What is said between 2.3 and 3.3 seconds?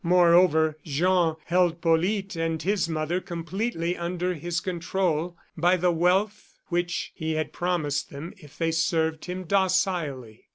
and his mother